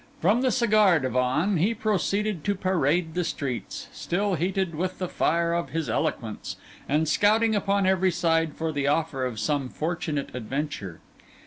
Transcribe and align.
From 0.19 0.41
the 0.41 0.49
cigar 0.49 0.97
divan 0.99 1.57
he 1.57 1.75
proceeded 1.75 2.43
to 2.45 2.55
parade 2.55 3.13
the 3.13 3.23
streets, 3.23 3.87
still 3.93 4.33
heated 4.33 4.73
with 4.73 4.97
the 4.97 5.07
fire 5.07 5.53
of 5.53 5.69
his 5.69 5.91
eloquence, 5.91 6.55
and 6.89 7.07
scouting 7.07 7.53
upon 7.53 7.85
every 7.85 8.09
side 8.11 8.55
for 8.55 8.71
the 8.71 8.87
offer 8.87 9.23
of 9.23 9.39
some 9.39 9.69
fortunate 9.69 10.33
adventure. 10.33 11.01